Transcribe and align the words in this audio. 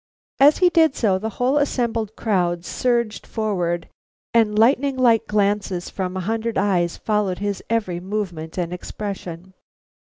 As 0.39 0.57
he 0.57 0.69
did 0.69 0.95
so, 0.95 1.19
the 1.19 1.29
whole 1.37 1.59
assembled 1.59 2.15
crowd 2.15 2.65
surged 2.65 3.27
forward 3.27 3.87
and 4.33 4.57
lightning 4.57 4.97
like 4.97 5.27
glances 5.27 5.91
from 5.91 6.17
a 6.17 6.21
hundred 6.21 6.57
eyes 6.57 6.97
followed 6.97 7.37
his 7.37 7.63
every 7.69 7.99
movement 7.99 8.57
and 8.57 8.73
expression. 8.73 9.53